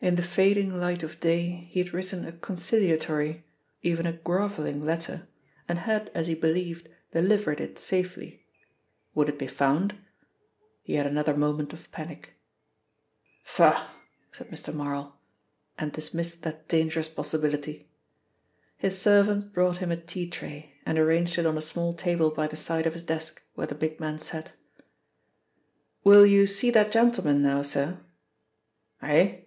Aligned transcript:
In 0.00 0.16
the 0.16 0.22
fading 0.22 0.78
light 0.78 1.02
of 1.02 1.18
day 1.20 1.68
he 1.70 1.78
had 1.78 1.94
written 1.94 2.26
a 2.26 2.32
conciliatory, 2.32 3.44
even 3.80 4.04
a 4.04 4.12
grovelling 4.12 4.82
letter, 4.82 5.28
and 5.66 5.78
had, 5.78 6.10
as 6.12 6.26
he 6.26 6.34
believed, 6.34 6.88
delivered 7.12 7.58
it 7.58 7.78
safely. 7.78 8.44
Would 9.14 9.30
it 9.30 9.38
be 9.38 9.46
found? 9.46 9.96
He 10.82 10.94
had 10.96 11.06
another 11.06 11.34
moment 11.34 11.72
of 11.72 11.90
panic. 11.92 12.34
"Pshaw!" 13.46 13.90
said 14.32 14.48
Mr. 14.50 14.74
Marl, 14.74 15.18
and 15.78 15.92
dismissed 15.92 16.42
that 16.42 16.68
dangerous 16.68 17.08
possibility. 17.08 17.88
His 18.76 18.98
servant 19.00 19.54
brought 19.54 19.78
him 19.78 19.90
a 19.92 19.96
tea 19.96 20.28
tray 20.28 20.74
and 20.84 20.98
arranged 20.98 21.38
it 21.38 21.46
on 21.46 21.56
a 21.56 21.62
small 21.62 21.94
table 21.94 22.30
by 22.30 22.46
the 22.48 22.56
side 22.56 22.86
of 22.86 22.92
his 22.92 23.04
desk, 23.04 23.40
where 23.54 23.68
the 23.68 23.74
big 23.76 24.00
man 24.00 24.18
sat. 24.18 24.52
"Will 26.02 26.26
you 26.26 26.46
see 26.46 26.70
that 26.72 26.92
gentleman 26.92 27.40
now, 27.40 27.62
sir?" 27.62 28.00
"Eh?" 29.00 29.40